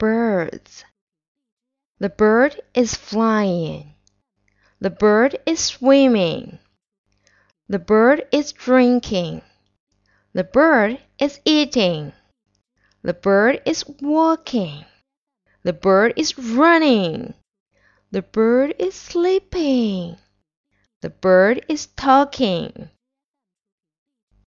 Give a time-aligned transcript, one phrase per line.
[0.00, 0.86] birds.
[1.98, 3.94] The bird is flying.
[4.80, 6.58] The bird is swimming.
[7.68, 9.42] The bird is drinking.
[10.32, 12.14] The bird is eating.
[13.02, 14.86] The bird is walking.
[15.64, 17.34] The bird is running.
[18.10, 20.16] The bird is sleeping.
[21.02, 22.88] The bird is talking.